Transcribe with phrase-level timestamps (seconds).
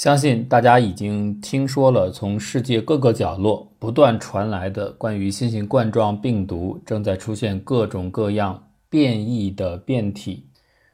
[0.00, 10.46] 相信大家已经听说了，从世界各个角落不断传来的关于新型冠状病毒正在出现各种各样变异的变体。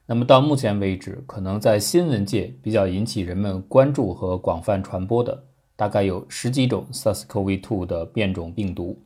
[0.07, 5.45] 那么到目前为止，可能在新闻界比较引起人们关注和广泛传播的，
[5.77, 9.01] 大概有十几种 SARS-CoV-2 的变种病毒。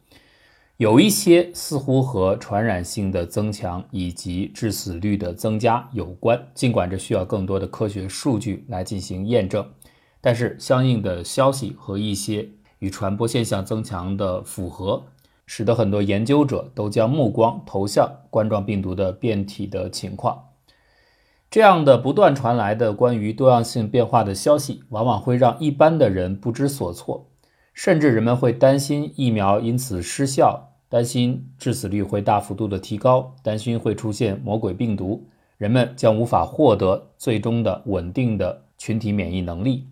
[0.78, 9.62] 有一些似乎和传染性的增强以及致死率的增加有关，尽管这需要更多的科学数据来进行验证。
[10.20, 15.04] 但是，相应的消息和一些与传播现象增强的符合，
[15.46, 20.46] 使得很多研究者都将目光投向冠状病毒的变体的情况。
[21.50, 27.26] 这样的不断传来的关于多样性变化的消息，往往会让一般的人不知所措，
[27.74, 35.26] 甚至人们会担心疫苗因此失效，担心致死率会大幅度的提高，担心会出现魔鬼病毒，
[35.56, 39.88] 人们将无法获得最终的稳定的群体免疫能力。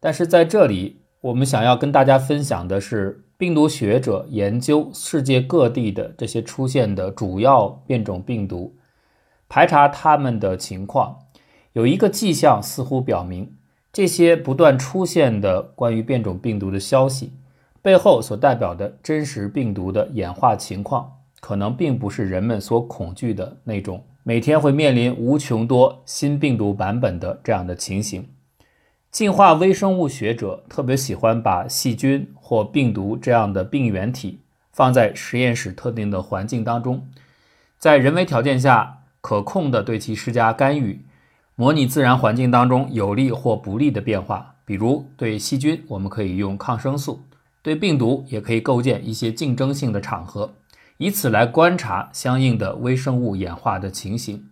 [0.00, 8.74] 但是在这里，我们想要跟大家分享的是，病毒学者研究世界各地的这些出现的主要变种病毒，
[9.48, 11.18] 排查它们的情况，
[11.74, 13.54] 有一个迹象似乎表明，
[13.92, 17.32] 这些不断出现的关于变种病毒的消息
[17.82, 28.26] 背后所代表的真实病毒的演化情况，可能并不是人们所恐惧的那种每天会面临无穷多新病毒版本的这样的情形。
[29.10, 34.38] 进化微生物学者特别喜欢把细菌或病毒这样的病原体
[34.72, 37.08] 放在实验室特定的环境当中，
[37.76, 41.04] 在人为条件下可控的对其施加干预，
[41.56, 44.54] 模拟自然环境当中有利或不利的变化。
[44.64, 47.24] 比如对细菌，我们可以用抗生素；
[47.62, 50.54] 对病毒，也可以构建一些竞争性的场合，
[50.98, 54.46] 以此来观察相应的微生物演化的情形。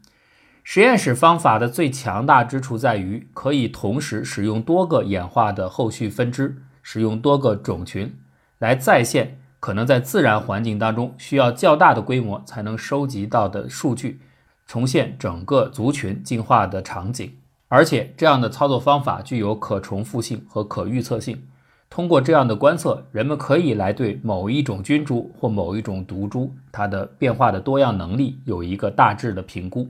[0.70, 8.14] 实验室方法的最强大之处在于，可以同时使用多个演化的后续分支，使用多个种群
[8.58, 14.20] 来再现可能在自然环境当中需要较大的规模才能收集到的数据，
[14.66, 17.32] 重现整个族群进化的场景。
[17.68, 21.44] 而且，这样的操作方法具有可重复性和可预测性。
[21.88, 29.88] 通过这样的观测，人们可以来对某一种菌株或某一种毒株它的变化的多样能力有一个大致的评估。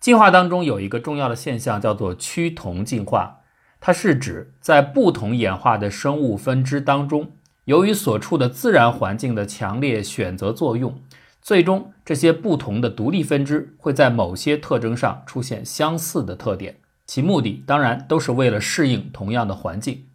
[0.00, 3.40] 进化当中有一个重要的现象，叫做趋同进化。
[3.80, 7.32] 它是指在不同演化的生物分支当中，
[7.64, 11.00] 由于所处的自然环境的强烈选择作用，
[11.42, 16.78] 最终这些不同的独立分支会在某些特征上出现相似的特点。
[17.06, 20.06] 其目的当然都是为了适应同样的环境。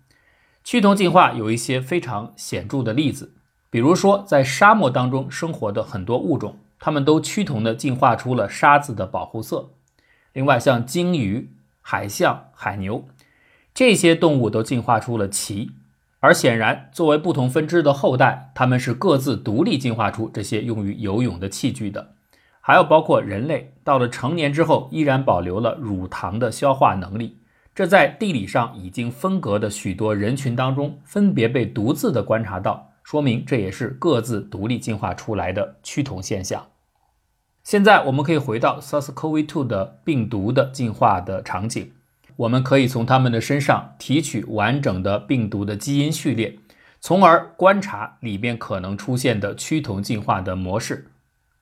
[0.63, 3.33] 趋同进化有一些非常显著的例子，
[3.69, 6.59] 比如说在沙漠当中生活的很多物种。
[6.85, 9.69] 它们都趋同地进化出了沙子的保护色。
[10.33, 13.05] 另外，像鲸鱼、海象、海牛
[13.73, 15.71] 这些动物都进化出了鳍。
[16.19, 22.15] 而显然，作为不同分支的后代，它们是各自独立进化出这些用于游泳的器具的。
[22.59, 27.37] 还有包括人类，到了成年之后依然保留了乳糖的消化能力。
[27.73, 36.65] 这在地理上已经分隔的许多人群当中，分别被独自的观察到，说明这也是各自独立进化出来的趋同现象。
[37.63, 41.93] 现在我们可以回到 SARS-CoV-2 的病毒的进化的场景，
[42.35, 46.59] 我们可以从它们的身上提取完整的病毒的基因序列，
[46.99, 51.07] 从而观察里边可能出现的趋同进化的模式。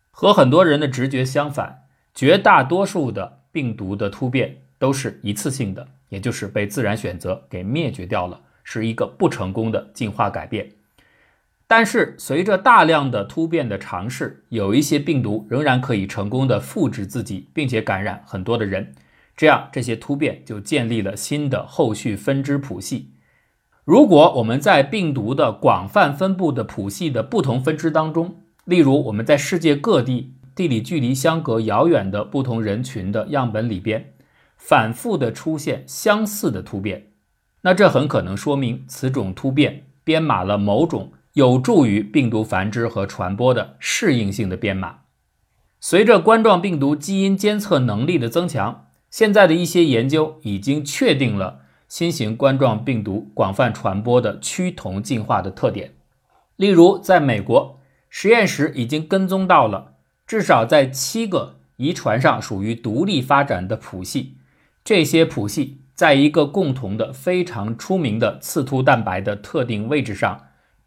[0.09, 1.84] 和很多人的直觉相反，
[2.16, 10.72] 绝大多数的病毒的突变都是一次性的，也就是被自然选择给灭绝掉了，是一个不成功的进化改变。
[11.74, 18.94] 但是，随着大量的突变的尝试，有一些病毒仍然可以成功的复制自己，并且感染很多的人。
[19.38, 23.14] 这样，这些突变就建立了新的后续分支谱系。
[23.86, 34.12] 如果我们在病毒的广泛分布的谱系的不同分支当中，例如我们在世界各地地理距离相隔遥远的不同人群的样本里边，
[34.58, 37.14] 反复的出现相似的突变，
[37.62, 41.14] 那这很可能说明此种突变编码了某种。
[41.33, 44.99] 有助于病毒繁殖和传播的适应性的编码。
[45.79, 55.93] 随着冠状病毒基因监测能力的增强，现在的一些研究已经确定了新型冠状病毒广泛传播的趋同进化的特点。
[56.55, 57.79] 例如，在美国，
[58.09, 59.93] 实验室已经跟踪到了
[60.28, 64.37] 至少在七个遗传上属于独立发展的谱系，
[64.83, 70.39] 这些谱系在一个共同的非常出名的刺突蛋白的特定位置上。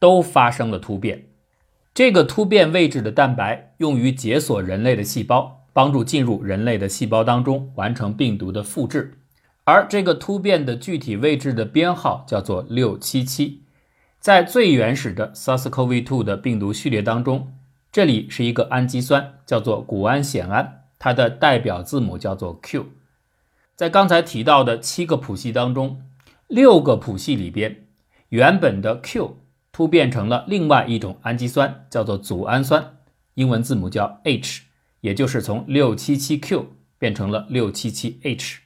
[0.05, 1.29] 都发生了突变，
[1.95, 9.17] 这个突变位置的蛋白用于解锁人类的细胞，帮助进入人类的细胞当中完成病毒的复制。
[9.65, 13.63] 而这个突变的具体位置的编号叫做六七七。
[14.21, 17.55] 在最原始的 SARS-CoV-2 的病毒序列当中，
[17.91, 22.89] 这里是一个氨基酸，叫做谷氨酰胺，它的代表字母叫做 Q。
[23.75, 26.03] 在刚才提到的七个谱系当中，
[26.47, 27.87] 六个谱系里边，
[28.29, 29.39] 原本的 Q
[29.75, 32.97] 突变成了另外一种氨基酸，叫做组氨酸，
[33.35, 34.63] 英文字母叫 H，
[35.03, 36.65] 也就是从 677Q
[36.99, 38.61] 变成了 677H。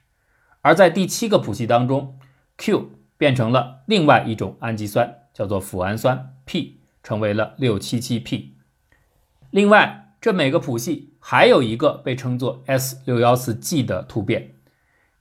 [0.61, 2.17] 而在第七个谱系当中
[2.59, 5.17] ，Q 变成了另外一种氨基酸。
[5.39, 8.55] 叫做脯氨酸 P 成为了六七七 P。
[9.53, 14.57] 另外，这每个谱系还有一个被称作 S 六幺四 G 的突变，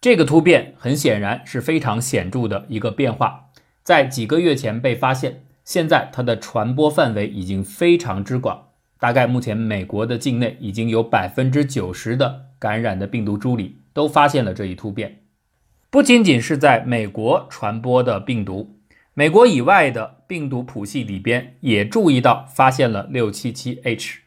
[0.02, 3.52] 这个突变很显然是非常显著的一个变化，
[3.84, 8.70] 在几个月前被发现，现在它的传播范围已经非常之广，
[9.02, 15.24] 大概目前美国的境内已经有百分之九十的感染的病毒株里都发现了这一突变，
[15.90, 18.80] 不仅仅是在美国传播的病毒。
[19.14, 24.20] 美国以外的病毒谱系里边也注意到发现了 677H，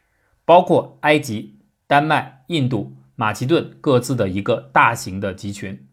[0.45, 5.87] 包括埃及、丹麦、印度、马其顿各自的一个大型的集群。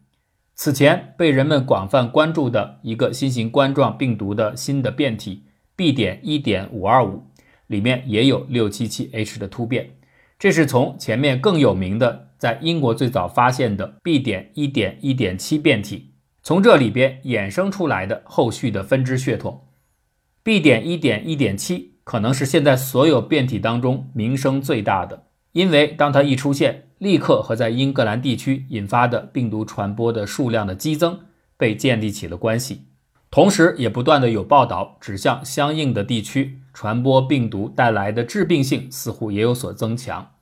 [0.60, 5.44] 此前被人们广泛关注的一个新型冠状病毒的新的变体
[5.76, 5.92] B.
[5.92, 7.22] 点一点五二五
[7.68, 9.88] 里面也有 677H 的突变，
[10.36, 14.18] 这是从前面更有名的在英国最早发现的 B.
[14.18, 16.14] 点一点一点七变体。
[16.42, 19.68] 从这里边衍生出来的后续的分支血统
[20.42, 31.20] ，B 点一点一点七可能是现在所有变体当中名声最大的，因为当它一出现，立刻和在英格兰地区引发的病毒传播的数量的激增
[31.56, 32.82] 被建立起了关系，
[33.30, 40.32] 同时也不断的有报道指向相应的地区传播病毒带来的致病性似乎也有所增强。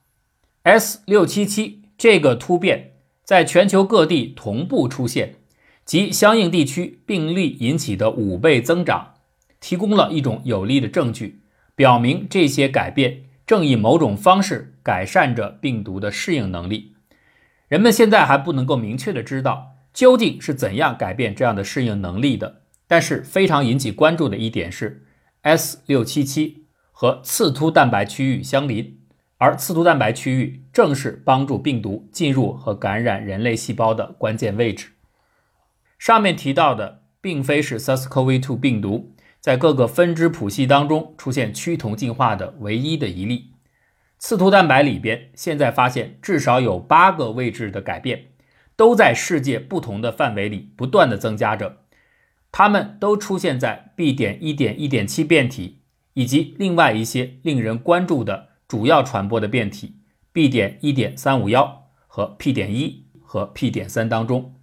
[0.63, 2.93] S 六七七这个突变
[3.23, 5.35] 在全球各地同步出现。
[5.85, 9.13] 及相应地区病例引起的五倍增长，
[9.61, 11.39] 提供了一种有力的证据，
[11.75, 16.93] 表明这些改变正以某种方式改善着病毒的适应能力。
[17.67, 25.05] 人们现在还不能够明确的知道究竟是怎样改变这样的适应能力的，但是非常引起关注的一点是
[25.41, 28.99] ，S 六七七和刺突蛋白区域相邻，
[29.37, 34.89] 而刺突蛋白区域正是帮助病毒进入和感染人类细胞的关键位置。
[35.97, 43.53] 上面提到的并非是 SARS-CoV-2 病毒在各个分支谱系当中出现趋同进化的唯一的一例。
[44.19, 48.31] 刺突蛋白里边现在发现至少有八个位置的改变，
[48.75, 51.83] 都在世界不同的范围里不断的增加着。
[52.51, 54.11] 它们都出现在 B.
[54.11, 55.81] 点一点一点七变体
[56.13, 59.97] 以及另外一些令人关注的主要传播的变体
[60.31, 60.49] B.
[60.49, 62.51] 点一点三五幺和 P.
[62.51, 63.69] 点一和 P.
[63.69, 64.55] 点三当中。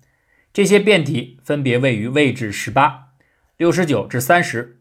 [0.53, 3.04] 这些变体分别位于位置十八、
[3.56, 4.81] 六十九至三十、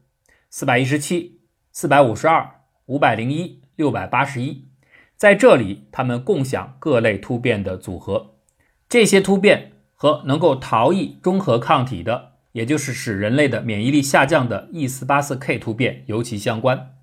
[0.50, 1.42] 四百一十七、
[1.72, 4.68] 四百五十二、五百零一、六百八十一，
[5.16, 8.36] 在这里，它们共享各类突变的组合。
[8.90, 16.96] 这些突变和能够逃逸中和抗体的，也就是使人类的免疫力下降的 E484K 突变尤其相关。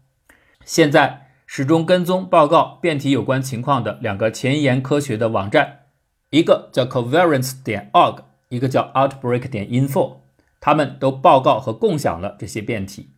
[0.64, 5.82] 现在，始终跟踪报告变体有关情况的两个前沿科学的网站，
[6.30, 8.24] 一个叫 Covariance 点 org。
[8.50, 10.22] 一个叫 Outbreak 点 info，
[10.60, 13.08] 他们都报告和共享了这些变体，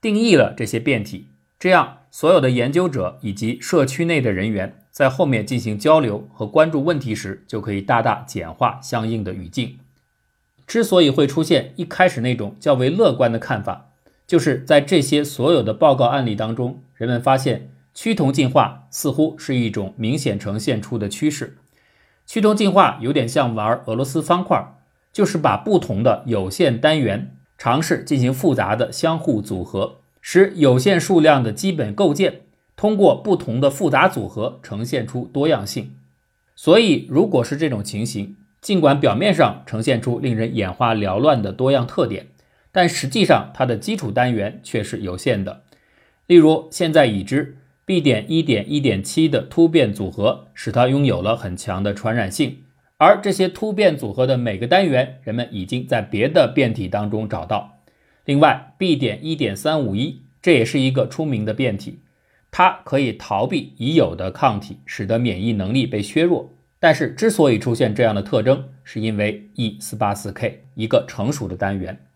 [0.00, 9.78] 定义了这些变体，这样所有的研究者以及社区内的人员在后面进行交流和关注问题时，就可以大大简化相应的语境。
[10.66, 13.90] 之所以会出现一开始那种较为乐观的看法，
[14.26, 21.58] 就是在这些所有的报告案例当中，人们发现趋同进化似乎是一种明显呈现出的趋势。
[22.26, 24.81] 趋同进化有点像玩俄罗斯方块，
[25.12, 32.40] 就是把不同的有限单元尝试进行复杂的相互组合，使有限数量的基本构件
[32.74, 35.94] 通过不同的复杂组合呈现出多样性。
[36.56, 42.28] 所以，如果是这种情形，尽管表面上呈现出令人眼花缭乱的多样特点，
[42.70, 45.62] 但实际上它的基础单元却是有限的。
[46.26, 47.58] 例如，现在已知。
[47.84, 48.00] B.
[48.00, 52.58] 点一点一点七的突变组合使它拥有了很强的传染性，
[53.02, 57.80] 而这些突变组合的每个单元，人们已经在别的变体当中找到。
[58.26, 58.94] 另外，B.
[58.94, 61.98] 点一点三五一这也是一个出名的变体，
[62.52, 66.52] 它可以逃避已有的抗体，使得免疫能力被削弱。
[66.78, 72.06] 但是，之所以出现这样的特征，是因为 E 四八四 K 一个成熟的单元。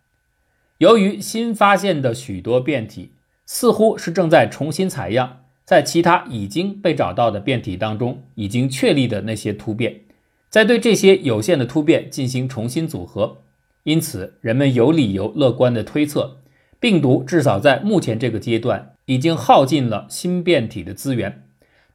[0.79, 3.11] 由于新发现的许多变体
[3.45, 5.41] 似乎是正在重新采样。
[5.65, 10.03] 在其他已经被找到的变体当中，已经确立的那些突变，
[10.49, 13.43] 再对这些有限的突变进行重新组合。
[13.85, 16.39] 因此，人们有理由乐观地推测，
[16.81, 21.45] 病毒至少在目前这个阶段已经耗尽了新变体的资源。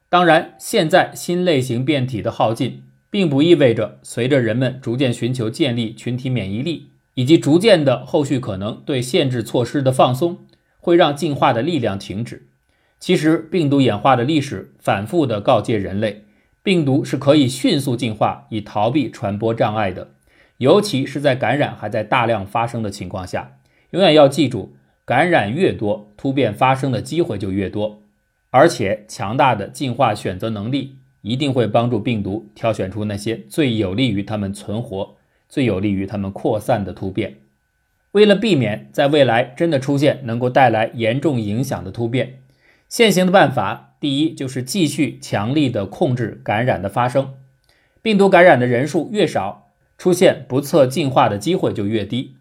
[0.08, 10.38] 当然，现在新类型变体的耗尽，并不意味着随着人们逐渐寻求建立群体免疫力，以及逐渐的后续可能对限制措施的放松，
[10.80, 12.48] 会让进化的力量停止。
[13.00, 16.24] 其实，病毒演化的历史反复地告诫人类，
[16.64, 20.12] 病毒是可以迅速进化以逃避传播障碍的。
[20.58, 23.58] 尤其是在感染还在大量发生的情况下，
[23.90, 24.76] 永远要记住，
[25.06, 28.04] 感染越多，突变发生的机会就越多。
[28.52, 35.16] 而且，强大的进化选择能力一定会帮助病毒挑选出那些最有利于它们存活、
[35.50, 37.38] 最有利于它们扩散的突变。
[38.12, 42.40] 为了避免在未来真的出现能够带来严重影响的突变，
[42.88, 47.36] 现行的办法，第一就是继续强力的控制感染的发生，
[48.02, 49.70] 病毒感染的人数越少。
[49.98, 52.36] 出现不测进化的机会就越低。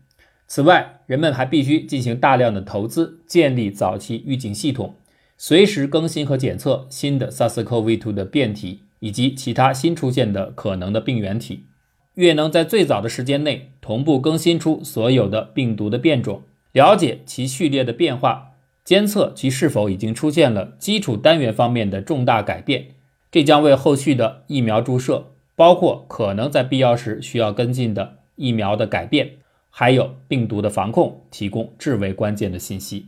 [0.46, 4.94] 此外，人们还必须进行大量的投资，建立早期预警系统，
[5.36, 11.66] 随时更新和检测新的 SARS-CoV-2 的变体以及其他新出现的可能的病原体。
[12.14, 18.49] 越能在最早的时间内同步更新出所有的病毒的变种，了解其序列的变化，
[18.90, 22.86] 监测其是否已经出现了基础单元方面的重大改变，
[23.30, 25.26] 这将为后续的疫苗注射。
[25.54, 29.34] 包括可能在必要时需要跟进的疫苗的改变，
[29.70, 33.06] 还有病毒的防控，提供至为关键的信息。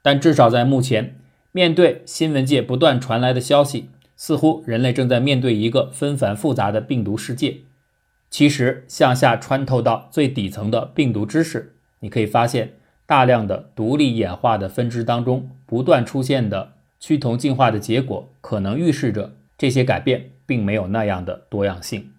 [0.00, 1.16] 但至少在目前，
[1.52, 7.58] 面对新闻界不断传来的消息，似乎人类正在面对一个纷繁复杂的病毒世界。
[8.30, 12.72] 其实，向下穿透到最底层的病毒知识，你可以发现，
[13.10, 20.30] 大量的独立演化的分支当中不断出现的趋同进化的结果，可能预示着这些改变。
[20.50, 22.10] 并没有那样的多样性。